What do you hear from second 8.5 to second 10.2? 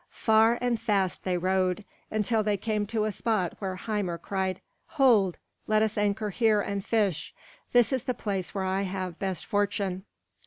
where I have best fortune."